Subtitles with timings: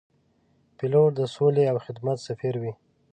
[0.77, 2.73] پیلوټ د سولې او خدمت سفیر وي.